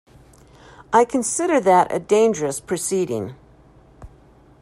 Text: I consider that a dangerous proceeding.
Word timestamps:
I 0.91 1.05
consider 1.05 1.59
that 1.59 1.93
a 1.93 1.99
dangerous 1.99 2.59
proceeding. 2.59 3.35